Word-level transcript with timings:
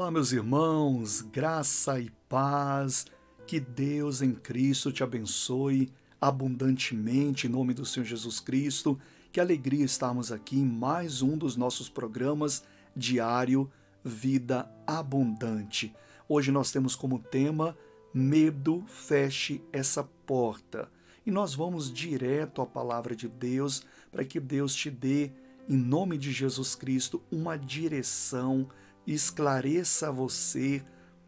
Olá, 0.00 0.10
meus 0.10 0.32
irmãos, 0.32 1.20
graça 1.20 2.00
e 2.00 2.10
paz, 2.26 3.04
que 3.46 3.60
Deus 3.60 4.22
em 4.22 4.32
Cristo 4.32 4.90
te 4.90 5.02
abençoe 5.02 5.92
abundantemente 6.18 7.46
em 7.46 7.50
nome 7.50 7.74
do 7.74 7.84
Senhor 7.84 8.06
Jesus 8.06 8.40
Cristo. 8.40 8.98
Que 9.30 9.38
alegria 9.38 9.84
estarmos 9.84 10.32
aqui 10.32 10.58
em 10.58 10.64
mais 10.64 11.20
um 11.20 11.36
dos 11.36 11.54
nossos 11.54 11.90
programas 11.90 12.64
diário 12.96 13.70
Vida 14.02 14.72
Abundante. 14.86 15.94
Hoje 16.26 16.50
nós 16.50 16.72
temos 16.72 16.96
como 16.96 17.18
tema 17.18 17.76
Medo 18.14 18.82
feche 18.86 19.62
essa 19.70 20.02
porta. 20.24 20.90
E 21.26 21.30
nós 21.30 21.54
vamos 21.54 21.92
direto 21.92 22.62
à 22.62 22.66
palavra 22.66 23.14
de 23.14 23.28
Deus 23.28 23.84
para 24.10 24.24
que 24.24 24.40
Deus 24.40 24.74
te 24.74 24.90
dê, 24.90 25.30
em 25.68 25.76
nome 25.76 26.16
de 26.16 26.32
Jesus 26.32 26.74
Cristo, 26.74 27.22
uma 27.30 27.58
direção 27.58 28.66
esclareça 29.06 30.08
a 30.08 30.12
você 30.12 30.84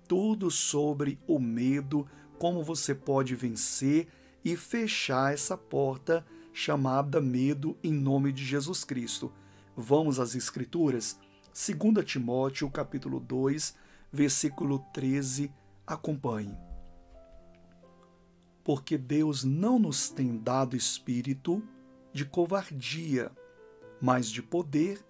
tudo 0.07 0.51
sobre 0.51 1.19
o 1.27 1.39
medo, 1.39 2.07
como 2.39 2.63
você 2.63 2.95
pode 2.95 3.35
vencer 3.35 4.09
e 4.45 4.57
fechar 4.57 5.33
essa 5.33 5.57
porta 5.57 6.27
chamada 6.53 7.21
medo 7.21 7.79
em 7.83 7.93
nome 7.93 8.33
de 8.33 8.45
Jesus 8.45 8.85
Cristo. 8.85 9.33
Vamos 9.77 10.21
às 10.21 10.35
escrituras? 10.35 11.19
2 11.55 12.05
Timóteo, 12.05 12.71
capítulo 12.71 13.21
2, 13.21 13.75
versículo 14.13 14.81
13, 14.93 15.51
acompanhe. 15.87 16.57
Porque 18.65 18.99
Deus 18.99 19.45
não 19.45 19.79
nos 19.79 20.11
tem 20.11 20.37
dado 20.37 20.77
espírito 20.77 21.63
de 22.13 22.25
covardia, 22.25 23.33
mas 24.01 24.31
de 24.31 24.43
poder, 24.43 25.05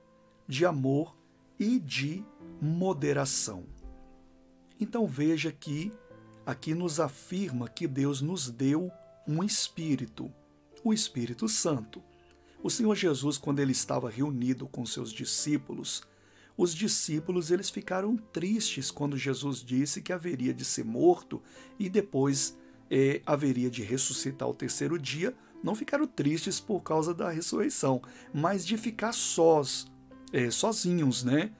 de 0.47 0.65
amor 0.65 1.17
e 1.63 1.79
de 1.79 2.25
moderação. 2.61 3.65
Então 4.81 5.07
veja 5.07 5.53
que 5.53 5.93
aqui 6.45 6.75
nos 6.75 6.99
afirma 6.99 7.69
que 7.69 7.87
Deus 7.87 8.21
nos 8.21 8.51
deu 8.51 8.91
um 9.29 9.45
espírito, 9.45 10.33
o 10.83 10.93
Espírito 10.93 11.49
Santo. 11.49 12.03
O 12.63 12.69
Senhor 12.69 12.97
Jesus, 12.97 13.39
quando 13.39 13.61
ele 13.61 13.71
estava 13.71 14.11
reunido 14.11 14.67
com 14.67 14.85
seus 14.85 15.13
discípulos, 15.13 16.03
os 16.57 16.75
discípulos 16.75 17.53
eles 17.53 17.71
ficaram 17.71 18.17
tristes 18.17 18.91
quando 18.91 19.17
Jesus 19.17 19.63
disse 19.63 20.03
que 20.03 20.13
haveria 20.13 20.53
de 20.53 20.65
ser 20.65 20.85
morto 20.85 21.41
e 21.79 21.89
depois 21.89 22.59
é, 22.91 23.23
haveria 23.25 23.71
de 23.71 23.83
ressuscitar 23.83 24.49
ao 24.49 24.55
terceiro 24.55 24.99
dia. 24.99 25.33
Não 25.63 25.77
ficaram 25.77 26.09
tristes 26.09 26.59
por 26.59 26.81
causa 26.81 27.15
da 27.15 27.31
ressurreição, 27.31 28.03
mas 28.35 28.67
de 28.67 28.77
ficar 28.77 29.13
sós, 29.13 29.87
é, 30.33 30.51
sozinhos, 30.51 31.23
né? 31.25 31.51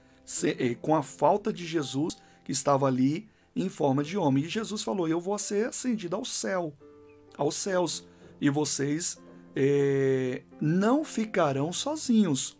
Eh, 0.43 0.75
com 0.81 0.95
a 0.95 1.03
falta 1.03 1.51
de 1.51 1.65
Jesus 1.65 2.17
que 2.45 2.51
estava 2.51 2.87
ali 2.87 3.27
em 3.55 3.69
forma 3.69 4.03
de 4.03 4.17
homem. 4.17 4.43
E 4.43 4.49
Jesus 4.49 4.81
falou: 4.81 5.07
Eu 5.07 5.19
vou 5.19 5.37
ser 5.37 5.67
ascendido 5.67 6.15
ao 6.15 6.25
céu, 6.25 6.73
aos 7.37 7.55
céus, 7.55 8.07
e 8.39 8.49
vocês 8.49 9.17
é, 9.55 10.43
não 10.59 11.03
ficarão 11.03 11.71
sozinhos. 11.71 12.57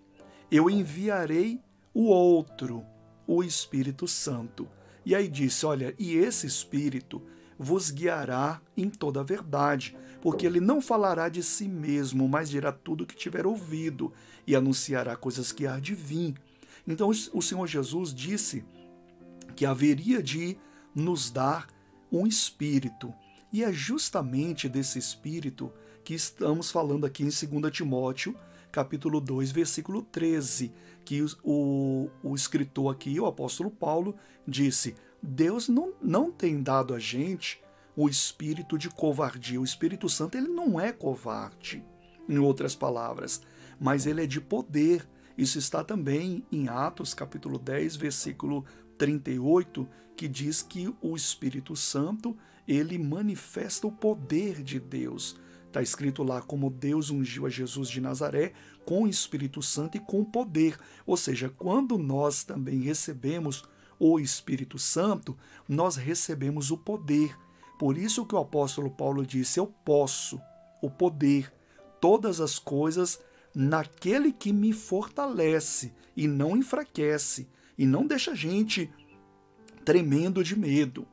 Eu 0.52 0.69
enviarei 0.69 1.59
o 1.94 2.06
outro, 2.06 2.84
o 3.25 3.44
Espírito 3.44 4.08
Santo. 4.08 4.67
E 5.06 5.16
aí 5.16 5.28
disse: 5.28 5.66
Olha, 5.66 5.95
e 5.97 6.16
esse 6.16 6.45
Espírito 6.45 7.22
vos 7.58 7.89
guiará 7.89 8.61
em 8.75 8.89
toda 8.89 9.22
a 9.22 9.23
verdade, 9.23 9.95
porque 10.23 10.47
ele 10.47 10.59
não 10.59 10.81
falará 10.81 11.29
de 11.29 11.43
si 11.43 11.67
mesmo, 11.67 12.27
mas 12.27 12.49
dirá 12.49 12.71
tudo 12.71 13.03
o 13.03 13.07
que 13.07 13.16
tiver 13.16 13.45
ouvido 13.45 14.11
e 14.47 14.55
anunciará 14.55 15.16
coisas 15.16 15.52
que 15.52 15.67
há 15.67 15.79
de 15.79 15.93
vir 15.93 16.33
então 16.88 17.09
o 17.09 17.41
Senhor 17.41 17.66
Jesus 17.67 18.13
disse 18.13 18.63
que 19.55 19.66
haveria 19.66 20.21
de 20.21 20.57
nos 20.94 21.31
dar 21.31 21.67
um 22.11 22.28
espírito. 22.28 23.13
E 23.51 23.63
é 23.63 23.72
justamente 23.72 24.67
desse 24.67 25.00
espírito 25.00 25.72
que 26.03 26.13
estamos 26.13 26.69
falando 26.69 27.06
aqui 27.06 27.23
em 27.23 27.29
2 27.29 27.72
Timóteo, 27.72 28.35
capítulo 28.72 29.22
2, 29.22 29.51
versículo 29.51 30.01
13, 30.01 30.73
que 31.06 31.23
o, 31.44 32.09
o, 32.22 32.35
escritor 32.35 32.94
aqui, 32.94 33.19
o 33.19 33.25
apóstolo 33.25 33.69
Paulo, 33.69 34.16
disse: 34.45 34.95
Deus 35.22 35.69
não, 35.69 35.94
não 36.01 36.31
tem 36.31 36.62
dado 36.62 36.94
a 36.94 37.00
gente 37.00 37.62
o 37.96 38.09
espírito 38.09 38.78
de 38.78 38.90
covardia. 38.90 39.59
O 39.59 39.66
Espírito 39.66 40.09
Santo 40.09 40.38
ele 40.38 40.48
não 40.48 40.80
é 40.80 40.92
covarde, 40.92 41.84
em 42.28 42.38
outras 42.38 42.76
palavras, 42.76 43.42
mas 43.80 44.06
ele 44.06 44.24
é 44.24 44.28
de 44.28 44.40
poder, 44.40 45.08
isso 45.38 45.58
está 45.58 45.84
também 45.84 46.46
em 46.52 46.68
Atos 46.68 47.14
capítulo 47.14 47.58
10, 47.58 47.96
versículo 47.96 48.64
38, 48.98 49.88
que 50.16 50.28
diz 50.28 50.62
que 50.62 50.94
o 51.02 51.16
Espírito 51.16 51.76
Santo, 51.76 52.38
ele 52.68 52.98
manifesta 52.98 53.88
o 53.88 53.92
poder 53.92 54.62
de 54.62 54.80
Deus. 54.80 55.36
Está 55.68 55.81
escrito 55.81 56.22
lá 56.22 56.40
como 56.40 56.70
Deus 56.70 57.10
ungiu 57.10 57.48
a 57.48 57.50
Jesus 57.50 57.90
de 57.90 58.00
Nazaré 58.00 58.54
com 58.86 59.04
o 59.04 59.08
Espírito 59.08 59.60
Santo 59.62 59.98
e 59.98 60.00
com 60.00 60.24
poder. 60.24 60.78
Ou 61.04 61.18
seja, 61.18 61.50
quando 61.50 61.98
nós 61.98 62.44
também 62.44 62.81
recebemos 62.81 63.64
o 63.98 64.20
Espírito 64.20 64.78
Santo, 64.78 65.36
nós 65.68 65.96
recebemos 65.96 66.70
o 66.70 66.78
poder. 66.78 67.36
Por 67.83 67.97
isso 67.97 68.25
que 68.25 68.33
o 68.33 68.38
apóstolo 68.38 68.89
Paulo 68.89 69.25
disse: 69.25 69.59
Eu 69.59 69.67
posso, 69.67 70.39
o 70.81 70.89
poder, 70.89 71.53
todas 71.99 72.39
as 72.39 72.57
coisas 72.57 73.19
naquele 73.53 74.31
que 74.31 74.53
me 74.53 74.71
fortalece 74.71 75.91
e 76.16 76.25
não 76.25 76.55
enfraquece 76.55 77.45
e 77.77 77.85
não 77.85 78.07
deixa 78.07 78.31
a 78.31 78.35
gente 78.35 78.89
tremendo 79.83 80.41
de 80.45 80.57
medo. 80.57 81.05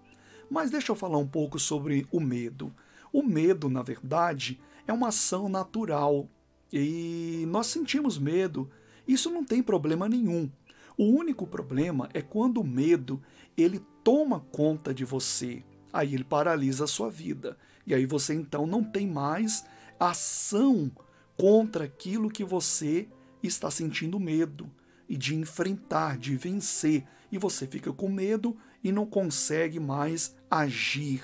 Mas 0.48 0.70
deixa 0.70 0.92
eu 0.92 0.94
falar 0.94 1.18
um 1.18 1.26
pouco 1.26 1.58
sobre 1.58 2.06
o 2.12 2.20
medo. 2.20 2.72
O 3.12 3.20
medo, 3.20 3.68
na 3.68 3.82
verdade, 3.82 4.60
é 4.86 4.92
uma 4.92 5.08
ação 5.08 5.48
natural 5.48 6.28
e 6.72 7.46
nós 7.48 7.66
sentimos 7.66 8.16
medo. 8.16 8.70
Isso 9.08 9.28
não 9.28 9.42
tem 9.42 9.60
problema 9.60 10.08
nenhum. 10.08 10.48
O 10.96 11.06
único 11.06 11.48
problema 11.48 12.08
é 12.14 12.22
quando 12.22 12.60
o 12.60 12.64
medo 12.64 13.20
ele 13.56 13.84
toma 14.04 14.38
conta 14.52 14.94
de 14.94 15.04
você. 15.04 15.64
Aí 15.92 16.14
ele 16.14 16.24
paralisa 16.24 16.84
a 16.84 16.88
sua 16.88 17.10
vida. 17.10 17.56
E 17.86 17.94
aí 17.94 18.06
você 18.06 18.34
então 18.34 18.66
não 18.66 18.82
tem 18.82 19.06
mais 19.06 19.64
ação 19.98 20.90
contra 21.36 21.84
aquilo 21.84 22.30
que 22.30 22.44
você 22.44 23.08
está 23.42 23.70
sentindo 23.70 24.20
medo 24.20 24.70
e 25.08 25.16
de 25.16 25.34
enfrentar, 25.34 26.18
de 26.18 26.36
vencer. 26.36 27.04
E 27.32 27.38
você 27.38 27.66
fica 27.66 27.92
com 27.92 28.08
medo 28.08 28.56
e 28.82 28.92
não 28.92 29.06
consegue 29.06 29.80
mais 29.80 30.36
agir. 30.50 31.22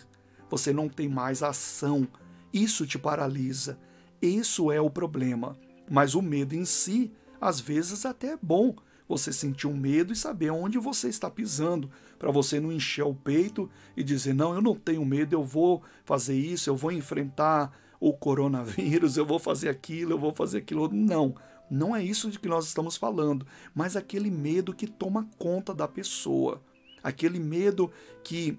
Você 0.50 0.72
não 0.72 0.88
tem 0.88 1.08
mais 1.08 1.42
ação. 1.42 2.06
Isso 2.52 2.86
te 2.86 2.98
paralisa. 2.98 3.78
Isso 4.20 4.72
é 4.72 4.80
o 4.80 4.90
problema. 4.90 5.56
Mas 5.88 6.14
o 6.14 6.22
medo 6.22 6.54
em 6.54 6.64
si, 6.64 7.12
às 7.40 7.60
vezes 7.60 8.04
até 8.04 8.32
é 8.32 8.38
bom 8.40 8.74
você 9.08 9.32
sentir 9.32 9.66
um 9.66 9.76
medo 9.76 10.12
e 10.12 10.16
saber 10.16 10.50
onde 10.50 10.78
você 10.78 11.08
está 11.08 11.30
pisando, 11.30 11.90
para 12.18 12.30
você 12.30 12.58
não 12.58 12.72
encher 12.72 13.04
o 13.04 13.14
peito 13.14 13.70
e 13.96 14.02
dizer: 14.02 14.34
"Não, 14.34 14.54
eu 14.54 14.60
não 14.60 14.74
tenho 14.74 15.04
medo, 15.04 15.34
eu 15.34 15.44
vou 15.44 15.82
fazer 16.04 16.36
isso, 16.36 16.70
eu 16.70 16.76
vou 16.76 16.92
enfrentar 16.92 17.72
o 18.00 18.12
coronavírus, 18.12 19.16
eu 19.16 19.24
vou 19.24 19.38
fazer 19.38 19.68
aquilo, 19.68 20.12
eu 20.12 20.18
vou 20.18 20.34
fazer 20.34 20.58
aquilo. 20.58 20.88
Não, 20.92 21.34
não 21.70 21.94
é 21.94 22.02
isso 22.02 22.30
de 22.30 22.38
que 22.38 22.48
nós 22.48 22.66
estamos 22.66 22.96
falando, 22.96 23.46
mas 23.74 23.96
aquele 23.96 24.30
medo 24.30 24.74
que 24.74 24.86
toma 24.86 25.28
conta 25.38 25.74
da 25.74 25.88
pessoa, 25.88 26.62
aquele 27.02 27.38
medo 27.38 27.90
que 28.22 28.58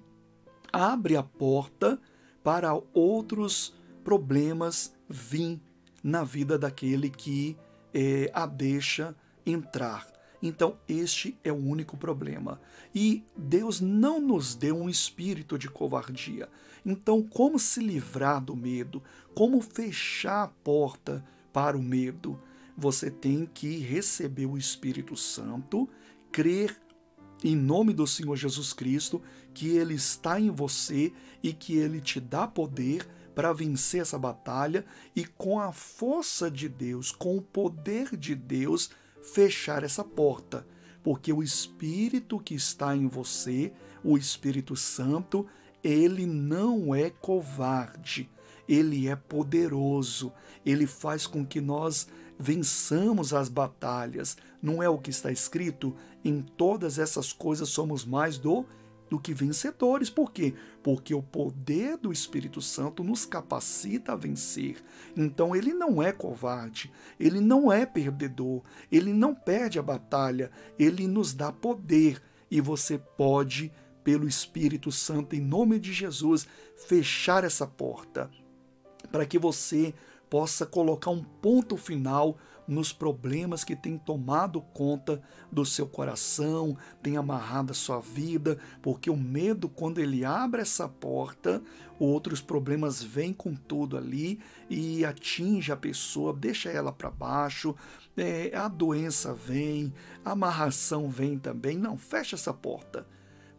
abre 0.72 1.16
a 1.16 1.24
porta 1.24 2.00
para 2.44 2.80
outros 2.94 3.74
problemas 4.04 4.94
vir 5.10 5.60
na 6.04 6.24
vida 6.24 6.58
daquele 6.58 7.10
que 7.10 7.58
é, 7.94 8.30
a 8.34 8.46
deixa 8.46 9.16
entrar. 9.46 10.17
Então, 10.42 10.78
este 10.88 11.38
é 11.44 11.52
o 11.52 11.56
único 11.56 11.98
problema. 11.98 12.62
E 12.94 13.24
Deus 13.36 13.82
não 13.82 14.20
nos 14.20 14.56
deu 14.56 14.78
um 14.78 14.90
espírito 14.90 15.58
de 15.58 15.70
covardia. 15.70 16.48
Então, 16.86 17.24
como 17.24 17.58
se 17.58 17.80
livrar 17.80 18.44
do 18.44 18.56
medo? 18.56 19.02
Como 19.34 19.60
fechar 19.62 20.44
a 20.44 20.48
porta 20.48 21.26
para 21.52 21.78
o 21.78 21.82
medo? 21.82 22.40
Você 22.78 23.10
tem 23.10 23.46
que 23.46 23.78
receber 23.80 24.46
o 24.46 24.58
Espírito 24.58 25.18
Santo, 25.18 25.90
crer 26.32 26.80
em 27.44 27.56
nome 27.56 27.94
do 27.94 28.06
Senhor 28.06 28.36
Jesus 28.36 28.74
Cristo 28.74 29.22
que 29.54 29.70
Ele 29.70 29.96
está 29.96 30.40
em 30.40 30.52
você 30.52 31.12
e 31.42 31.52
que 31.54 31.76
Ele 31.76 32.00
te 32.00 32.20
dá 32.20 32.48
poder 32.48 33.08
para 33.34 33.54
vencer 33.54 34.02
essa 34.02 34.18
batalha 34.18 34.86
e 35.16 35.26
com 35.26 35.60
a 35.60 35.72
força 35.72 36.50
de 36.50 36.70
Deus, 36.70 37.12
com 37.12 37.38
o 37.38 37.42
poder 37.42 38.16
de 38.16 38.34
Deus, 38.36 38.92
fechar 39.34 39.84
essa 39.84 40.04
porta, 40.04 40.66
porque 41.04 41.32
o 41.32 41.44
Espírito 41.44 42.40
que 42.40 42.56
está 42.56 42.96
em 42.96 43.08
você, 43.08 43.72
o 44.04 44.18
Espírito 44.18 44.76
Santo, 44.76 45.46
ele 45.84 46.26
não 46.26 46.94
é 46.94 47.10
covarde, 47.10 48.30
ele 48.68 49.08
é 49.08 49.16
poderoso, 49.16 50.34
ele 50.66 50.86
faz 50.86 51.26
com 51.26 51.46
que 51.46 51.62
nós 51.62 52.08
vençamos 52.38 53.34
as 53.34 53.50
batalhas. 53.50 54.38
Não 54.62 54.82
é 54.82 54.90
o 54.90 54.98
que 54.98 55.10
está 55.10 55.32
escrito? 55.32 55.96
Em 56.24 56.42
todas 56.42 57.00
essas 57.00 57.32
coisas 57.32 57.70
somos 57.70 58.06
mais 58.06 58.38
do 58.38 58.66
do 59.10 59.20
que 59.20 59.34
vencedores. 59.34 60.10
Por 60.10 60.32
quê? 60.32 60.54
Porque 60.84 61.14
o 61.14 61.22
poder 61.22 61.98
do 61.98 62.12
Espírito 62.12 62.62
Santo 62.62 63.04
nos 63.04 63.26
capacita 63.26 64.14
a 64.14 64.16
vencer. 64.16 64.84
Então 65.16 65.56
ele 65.56 65.74
não 65.74 66.02
é 66.02 66.12
covarde, 66.12 66.92
ele 67.20 67.40
não 67.40 67.72
é 67.72 67.86
perdedor, 67.86 68.62
ele 68.92 69.14
não 69.14 69.34
perde 69.34 69.80
a 69.80 69.84
batalha, 69.84 70.52
ele 70.78 71.08
nos 71.08 71.34
dá 71.34 71.52
poder 71.52 72.22
e 72.50 72.62
você 72.62 72.98
pode, 72.98 73.72
pelo 74.04 74.28
Espírito 74.28 74.92
Santo, 74.92 75.36
em 75.36 75.42
nome 75.42 75.80
de 75.80 75.92
Jesus, 75.92 76.48
fechar 76.76 77.44
essa 77.44 77.68
porta 77.68 78.30
para 79.12 79.26
que 79.26 79.38
você 79.38 79.94
possa 80.30 80.66
colocar 80.66 81.12
um 81.12 81.24
ponto 81.24 81.78
final 81.78 82.38
nos 82.68 82.92
problemas 82.92 83.64
que 83.64 83.76
têm 83.76 83.98
tomado 83.98 84.62
conta 84.74 85.22
do 85.52 85.66
seu 85.66 85.88
coração, 85.88 86.78
tem 87.02 87.16
amarrado 87.16 87.72
a 87.72 87.76
sua 87.76 88.00
vida, 88.00 88.58
porque 88.82 89.10
o 89.10 89.16
medo, 89.16 89.70
quando 89.70 90.00
ele 90.00 90.26
abre 90.26 90.62
essa 90.62 90.88
porta, 90.88 91.62
outros 92.00 92.42
problemas 92.42 93.02
vêm 93.02 93.32
com 93.32 93.56
tudo 93.56 93.98
ali 93.98 94.40
e 94.70 95.06
atinge 95.06 95.72
a 95.72 95.78
pessoa, 95.78 96.34
deixa 96.34 96.70
ela 96.70 96.92
para 96.92 97.10
baixo, 97.10 97.76
é, 98.18 98.56
a 98.56 98.68
doença 98.68 99.34
vem, 99.34 99.94
a 100.26 100.32
amarração 100.32 101.10
vem 101.10 101.38
também. 101.38 101.78
Não, 101.78 101.98
fecha 101.98 102.36
essa 102.36 102.54
porta 102.54 103.06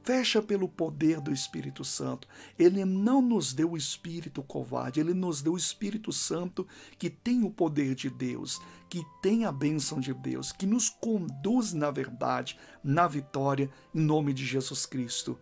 fecha 0.08 0.40
pelo 0.40 0.66
poder 0.66 1.20
do 1.20 1.30
Espírito 1.30 1.84
Santo. 1.84 2.26
Ele 2.58 2.82
não 2.82 3.20
nos 3.20 3.52
deu 3.52 3.72
o 3.72 3.76
espírito 3.76 4.42
covarde, 4.42 5.00
ele 5.00 5.12
nos 5.12 5.42
deu 5.42 5.52
o 5.52 5.58
Espírito 5.58 6.10
Santo 6.14 6.66
que 6.98 7.10
tem 7.10 7.44
o 7.44 7.50
poder 7.50 7.94
de 7.94 8.08
Deus, 8.08 8.58
que 8.88 9.04
tem 9.20 9.44
a 9.44 9.52
bênção 9.52 10.00
de 10.00 10.14
Deus, 10.14 10.50
que 10.50 10.64
nos 10.64 10.88
conduz 10.88 11.74
na 11.74 11.90
verdade, 11.90 12.58
na 12.82 13.06
vitória, 13.06 13.68
em 13.94 14.00
nome 14.00 14.32
de 14.32 14.46
Jesus 14.46 14.86
Cristo. 14.86 15.38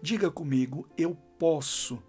Diga 0.00 0.30
comigo, 0.30 0.88
eu 0.96 1.14
posso 1.38 2.02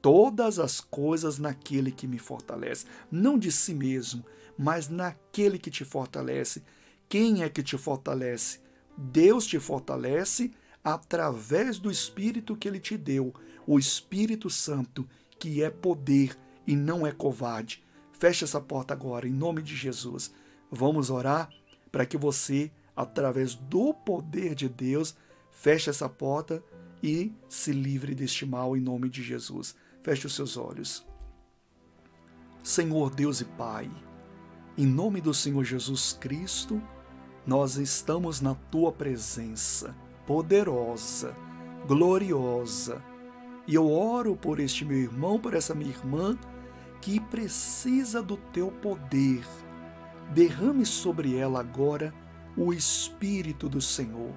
todas 0.00 0.60
as 0.60 0.80
coisas 0.80 1.40
naquele 1.40 1.90
que 1.90 2.06
me 2.06 2.20
fortalece, 2.20 2.86
não 3.10 3.36
de 3.36 3.50
si 3.50 3.74
mesmo, 3.74 4.24
mas 4.56 4.88
naquele 4.88 5.58
que 5.58 5.68
te 5.68 5.84
fortalece. 5.84 6.62
Quem 7.08 7.42
é 7.42 7.48
que 7.48 7.60
te 7.60 7.76
fortalece? 7.76 8.60
Deus 8.96 9.44
te 9.46 9.58
fortalece 9.58 10.52
através 10.82 11.78
do 11.78 11.90
Espírito 11.90 12.56
que 12.56 12.66
ele 12.66 12.80
te 12.80 12.96
deu, 12.96 13.34
o 13.66 13.78
Espírito 13.78 14.48
Santo, 14.48 15.06
que 15.38 15.62
é 15.62 15.70
poder 15.70 16.36
e 16.66 16.74
não 16.74 17.06
é 17.06 17.12
covarde. 17.12 17.84
Feche 18.12 18.44
essa 18.44 18.60
porta 18.60 18.94
agora, 18.94 19.26
em 19.26 19.32
nome 19.32 19.62
de 19.62 19.74
Jesus. 19.76 20.32
Vamos 20.70 21.10
orar 21.10 21.50
para 21.90 22.06
que 22.06 22.16
você, 22.16 22.70
através 22.94 23.54
do 23.54 23.94
poder 23.94 24.54
de 24.54 24.68
Deus, 24.68 25.14
feche 25.50 25.90
essa 25.90 26.08
porta 26.08 26.62
e 27.02 27.32
se 27.48 27.72
livre 27.72 28.14
deste 28.14 28.44
mal 28.44 28.76
em 28.76 28.80
nome 28.80 29.08
de 29.08 29.22
Jesus. 29.22 29.74
Feche 30.02 30.26
os 30.26 30.34
seus 30.34 30.56
olhos. 30.56 31.06
Senhor 32.62 33.14
Deus 33.14 33.40
e 33.40 33.44
Pai, 33.44 33.90
em 34.76 34.86
nome 34.86 35.20
do 35.20 35.32
Senhor 35.32 35.64
Jesus 35.64 36.12
Cristo, 36.12 36.80
nós 37.46 37.76
estamos 37.76 38.40
na 38.40 38.54
tua 38.54 38.92
presença 38.92 39.94
poderosa, 40.26 41.34
gloriosa. 41.86 43.02
E 43.66 43.74
eu 43.74 43.90
oro 43.90 44.36
por 44.36 44.58
este 44.58 44.84
meu 44.84 44.98
irmão, 44.98 45.38
por 45.38 45.54
essa 45.54 45.74
minha 45.74 45.90
irmã 45.90 46.36
que 47.00 47.18
precisa 47.20 48.22
do 48.22 48.36
teu 48.36 48.70
poder. 48.70 49.44
Derrame 50.32 50.84
sobre 50.84 51.36
ela 51.36 51.60
agora 51.60 52.14
o 52.56 52.72
Espírito 52.72 53.68
do 53.68 53.80
Senhor, 53.80 54.32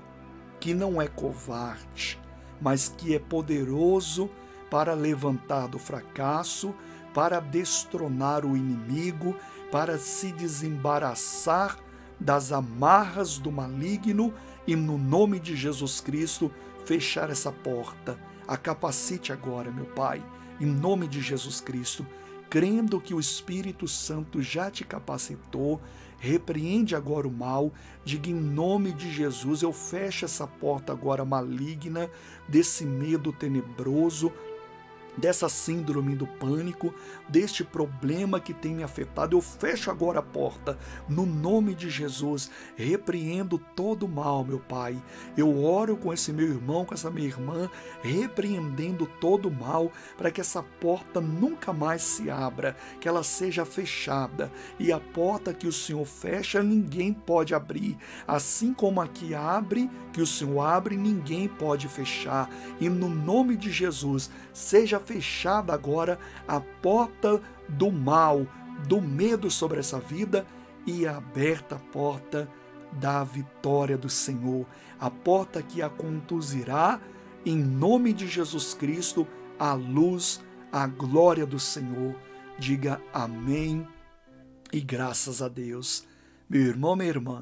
que 0.59 0.73
não 0.73 1.01
é 1.01 1.07
covarde, 1.07 2.19
mas 2.61 2.89
que 2.89 3.15
é 3.15 3.19
poderoso 3.19 4.29
para 4.69 4.93
levantar 4.93 5.67
do 5.67 5.77
fracasso, 5.77 6.73
para 7.13 7.39
destronar 7.39 8.45
o 8.45 8.57
inimigo, 8.57 9.35
para 9.71 9.97
se 9.97 10.31
desembaraçar 10.31 11.77
das 12.19 12.51
amarras 12.51 13.37
do 13.37 13.51
maligno 13.51 14.33
e, 14.67 14.75
no 14.75 14.97
nome 14.97 15.39
de 15.39 15.55
Jesus 15.55 15.99
Cristo, 15.99 16.51
fechar 16.85 17.29
essa 17.29 17.51
porta. 17.51 18.17
A 18.47 18.57
capacite 18.57 19.31
agora, 19.31 19.71
meu 19.71 19.85
Pai, 19.85 20.23
em 20.59 20.65
nome 20.65 21.07
de 21.07 21.21
Jesus 21.21 21.61
Cristo, 21.61 22.05
crendo 22.49 23.01
que 23.01 23.13
o 23.13 23.19
Espírito 23.19 23.87
Santo 23.87 24.41
já 24.41 24.69
te 24.69 24.83
capacitou, 24.83 25.81
repreende 26.19 26.95
agora 26.95 27.27
o 27.27 27.31
mal, 27.31 27.71
diga 28.05 28.29
em 28.29 28.33
nome 28.33 28.93
de 28.93 29.11
Jesus, 29.11 29.61
eu 29.61 29.73
fecho 29.73 30.25
essa 30.25 30.45
porta 30.45 30.93
agora 30.93 31.25
maligna, 31.25 32.09
desse 32.47 32.85
medo 32.85 33.33
tenebroso, 33.33 34.31
dessa 35.17 35.47
síndrome 35.49 36.15
do 36.15 36.25
pânico, 36.25 36.93
deste 37.29 37.63
problema 37.63 38.39
que 38.39 38.53
tem 38.53 38.73
me 38.73 38.83
afetado. 38.83 39.35
Eu 39.35 39.41
fecho 39.41 39.91
agora 39.91 40.19
a 40.19 40.23
porta, 40.23 40.77
no 41.07 41.25
nome 41.25 41.75
de 41.75 41.89
Jesus, 41.89 42.49
repreendo 42.75 43.57
todo 43.57 44.03
o 44.03 44.09
mal, 44.09 44.43
meu 44.43 44.59
Pai. 44.59 45.01
Eu 45.37 45.63
oro 45.63 45.95
com 45.95 46.11
esse 46.13 46.31
meu 46.31 46.47
irmão, 46.47 46.85
com 46.85 46.93
essa 46.93 47.09
minha 47.09 47.27
irmã, 47.27 47.69
repreendendo 48.01 49.05
todo 49.05 49.47
o 49.47 49.53
mal, 49.53 49.91
para 50.17 50.31
que 50.31 50.41
essa 50.41 50.63
porta 50.63 51.21
nunca 51.21 51.71
mais 51.71 52.01
se 52.01 52.29
abra, 52.29 52.75
que 52.99 53.07
ela 53.07 53.23
seja 53.23 53.65
fechada. 53.65 54.51
E 54.79 54.91
a 54.91 54.99
porta 54.99 55.53
que 55.53 55.67
o 55.67 55.71
Senhor 55.71 56.05
fecha, 56.05 56.63
ninguém 56.63 57.13
pode 57.13 57.53
abrir. 57.53 57.97
Assim 58.27 58.73
como 58.73 59.01
aqui 59.01 59.33
abre, 59.35 59.89
que 60.11 60.21
o 60.21 60.27
Senhor 60.27 60.61
abre, 60.61 60.95
ninguém 60.95 61.47
pode 61.47 61.87
fechar. 61.87 62.49
E 62.79 62.89
no 62.89 63.09
nome 63.09 63.55
de 63.55 63.71
Jesus, 63.71 64.29
seja 64.53 64.99
fechada 65.03 65.73
agora 65.73 66.17
a 66.47 66.59
porta 66.59 67.41
do 67.67 67.91
mal, 67.91 68.47
do 68.87 69.01
medo 69.01 69.49
sobre 69.51 69.79
essa 69.79 69.99
vida 69.99 70.45
e 70.85 71.07
aberta 71.07 71.75
a 71.75 71.79
porta 71.79 72.49
da 72.91 73.23
vitória 73.23 73.97
do 73.97 74.09
Senhor, 74.09 74.65
a 74.99 75.09
porta 75.09 75.61
que 75.61 75.81
a 75.81 75.89
conduzirá 75.89 76.99
em 77.45 77.57
nome 77.57 78.13
de 78.13 78.27
Jesus 78.27 78.73
Cristo 78.73 79.27
à 79.59 79.73
luz, 79.73 80.41
à 80.71 80.87
glória 80.87 81.45
do 81.45 81.59
Senhor. 81.59 82.15
Diga 82.57 83.01
amém 83.13 83.87
e 84.71 84.79
graças 84.79 85.41
a 85.41 85.47
Deus. 85.47 86.05
Meu 86.49 86.61
irmão, 86.61 86.95
minha 86.95 87.09
irmã, 87.09 87.41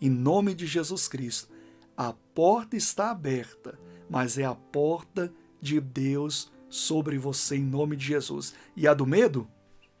em 0.00 0.10
nome 0.10 0.54
de 0.54 0.66
Jesus 0.66 1.08
Cristo, 1.08 1.48
a 1.96 2.12
porta 2.34 2.76
está 2.76 3.10
aberta, 3.10 3.78
mas 4.08 4.38
é 4.38 4.44
a 4.44 4.54
porta 4.54 5.32
de 5.60 5.80
Deus 5.80 6.50
sobre 6.68 7.18
você 7.18 7.56
em 7.56 7.64
nome 7.64 7.96
de 7.96 8.06
Jesus. 8.06 8.54
E 8.76 8.86
a 8.86 8.94
do 8.94 9.06
medo 9.06 9.48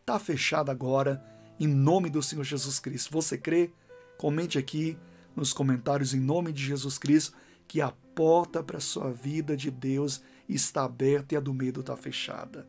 está 0.00 0.18
fechada 0.18 0.72
agora 0.72 1.22
em 1.58 1.66
nome 1.66 2.10
do 2.10 2.22
Senhor 2.22 2.44
Jesus 2.44 2.78
Cristo. 2.78 3.12
Você 3.12 3.36
crê? 3.36 3.70
Comente 4.16 4.58
aqui 4.58 4.98
nos 5.34 5.52
comentários 5.52 6.14
em 6.14 6.20
nome 6.20 6.52
de 6.52 6.64
Jesus 6.64 6.98
Cristo 6.98 7.36
que 7.66 7.80
a 7.80 7.92
porta 8.14 8.62
para 8.62 8.78
a 8.78 8.80
sua 8.80 9.12
vida 9.12 9.56
de 9.56 9.70
Deus 9.70 10.22
está 10.48 10.84
aberta 10.84 11.34
e 11.34 11.38
a 11.38 11.40
do 11.40 11.52
medo 11.52 11.80
está 11.80 11.96
fechada. 11.96 12.66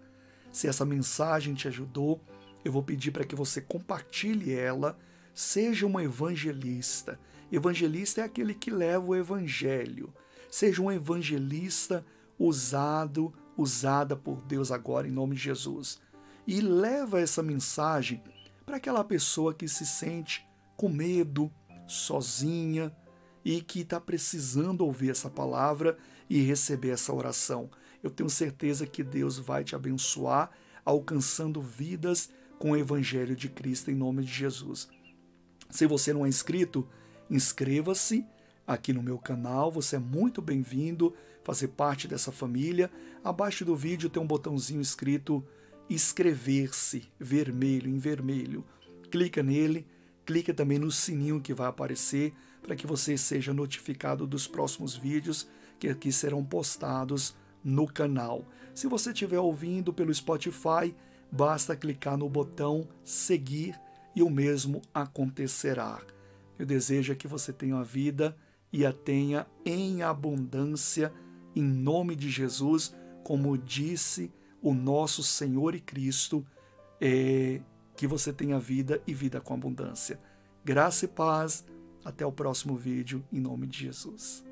Se 0.51 0.67
essa 0.67 0.85
mensagem 0.85 1.53
te 1.53 1.67
ajudou, 1.67 2.21
eu 2.63 2.71
vou 2.71 2.83
pedir 2.83 3.11
para 3.11 3.23
que 3.23 3.35
você 3.35 3.61
compartilhe 3.61 4.53
ela. 4.53 4.97
Seja 5.33 5.85
um 5.85 5.99
evangelista. 5.99 7.19
Evangelista 7.51 8.21
é 8.21 8.23
aquele 8.25 8.53
que 8.53 8.69
leva 8.69 9.05
o 9.05 9.15
evangelho. 9.15 10.13
Seja 10.51 10.81
um 10.81 10.91
evangelista 10.91 12.05
usado 12.37 13.33
usada 13.61 14.15
por 14.15 14.41
Deus 14.41 14.71
agora 14.71 15.07
em 15.07 15.11
nome 15.11 15.35
de 15.35 15.41
Jesus. 15.41 15.99
E 16.47 16.61
leva 16.61 17.19
essa 17.19 17.43
mensagem 17.43 18.23
para 18.65 18.77
aquela 18.77 19.03
pessoa 19.03 19.53
que 19.53 19.67
se 19.67 19.85
sente 19.85 20.47
com 20.75 20.89
medo, 20.89 21.51
sozinha 21.87 22.95
e 23.43 23.61
que 23.61 23.81
está 23.81 23.99
precisando 23.99 24.81
ouvir 24.81 25.11
essa 25.11 25.29
palavra 25.29 25.97
e 26.29 26.41
receber 26.41 26.89
essa 26.89 27.13
oração. 27.13 27.69
Eu 28.01 28.09
tenho 28.09 28.29
certeza 28.29 28.87
que 28.87 29.03
Deus 29.03 29.37
vai 29.37 29.63
te 29.63 29.75
abençoar 29.75 30.51
alcançando 30.85 31.61
vidas 31.61 32.29
com 32.57 32.71
o 32.71 32.77
Evangelho 32.77 33.35
de 33.35 33.49
Cristo 33.49 33.91
em 33.91 33.95
nome 33.95 34.23
de 34.23 34.31
Jesus. 34.31 34.87
Se 35.69 35.85
você 35.85 36.13
não 36.13 36.25
é 36.25 36.29
inscrito, 36.29 36.87
inscreva-se 37.29 38.25
aqui 38.69 38.93
no 38.93 39.01
meu 39.01 39.17
canal. 39.17 39.71
Você 39.71 39.95
é 39.95 39.99
muito 39.99 40.43
bem-vindo 40.43 41.15
fazer 41.43 41.69
parte 41.69 42.07
dessa 42.07 42.31
família. 42.31 42.91
Abaixo 43.23 43.65
do 43.65 43.75
vídeo 43.75 44.11
tem 44.11 44.21
um 44.21 44.27
botãozinho 44.27 44.79
escrito 44.79 45.43
inscrever-se, 45.89 47.11
vermelho, 47.19 47.89
em 47.89 47.97
vermelho. 47.97 48.63
Clica 49.09 49.41
nele, 49.41 49.87
clica 50.23 50.53
também 50.53 50.77
no 50.77 50.91
sininho 50.91 51.41
que 51.41 51.51
vai 51.51 51.67
aparecer 51.67 52.31
para 52.61 52.75
que 52.75 52.85
você 52.85 53.17
seja 53.17 53.51
notificado 53.51 54.27
dos 54.27 54.47
próximos 54.47 54.95
vídeos 54.95 55.47
que 55.79 55.89
aqui 55.89 56.11
serão 56.11 56.45
postados 56.45 57.35
no 57.63 57.87
canal. 57.87 58.45
Se 58.75 58.85
você 58.85 59.09
estiver 59.09 59.39
ouvindo 59.39 59.91
pelo 59.91 60.13
Spotify, 60.13 60.93
basta 61.31 61.75
clicar 61.75 62.17
no 62.17 62.29
botão 62.29 62.87
seguir 63.03 63.79
e 64.15 64.21
o 64.21 64.29
mesmo 64.29 64.83
acontecerá. 64.93 65.99
Eu 66.59 66.67
desejo 66.67 67.15
que 67.15 67.27
você 67.27 67.51
tenha 67.51 67.73
uma 67.73 67.83
vida 67.83 68.37
e 68.71 68.85
a 68.85 68.93
tenha 68.93 69.47
em 69.65 70.01
abundância, 70.01 71.13
em 71.55 71.63
nome 71.63 72.15
de 72.15 72.29
Jesus, 72.29 72.95
como 73.23 73.57
disse 73.57 74.31
o 74.61 74.73
nosso 74.73 75.23
Senhor 75.23 75.75
e 75.75 75.79
Cristo, 75.79 76.45
é, 76.99 77.61
que 77.95 78.07
você 78.07 78.31
tenha 78.31 78.59
vida 78.59 79.01
e 79.07 79.13
vida 79.13 79.41
com 79.41 79.53
abundância. 79.53 80.19
Graça 80.63 81.05
e 81.05 81.07
paz. 81.07 81.65
Até 82.03 82.25
o 82.25 82.31
próximo 82.31 82.77
vídeo, 82.77 83.23
em 83.31 83.41
nome 83.41 83.67
de 83.67 83.79
Jesus. 83.79 84.43